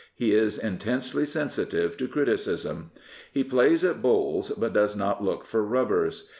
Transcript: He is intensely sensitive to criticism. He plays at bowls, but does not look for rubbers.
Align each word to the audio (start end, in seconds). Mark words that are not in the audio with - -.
He 0.15 0.33
is 0.33 0.57
intensely 0.57 1.27
sensitive 1.27 1.95
to 1.97 2.07
criticism. 2.07 2.89
He 3.31 3.43
plays 3.43 3.83
at 3.83 4.01
bowls, 4.01 4.49
but 4.49 4.73
does 4.73 4.95
not 4.95 5.23
look 5.23 5.45
for 5.45 5.61
rubbers. 5.63 6.27